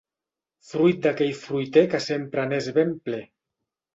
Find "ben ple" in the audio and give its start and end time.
2.79-3.23